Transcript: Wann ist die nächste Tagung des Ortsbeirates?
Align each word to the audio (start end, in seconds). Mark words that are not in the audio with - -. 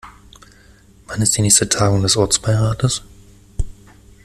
Wann 1.05 1.21
ist 1.21 1.37
die 1.37 1.43
nächste 1.43 1.69
Tagung 1.69 2.01
des 2.01 2.17
Ortsbeirates? 2.17 3.03